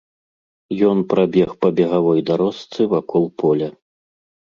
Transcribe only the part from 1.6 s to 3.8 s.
па бегавой дарожцы вакол поля.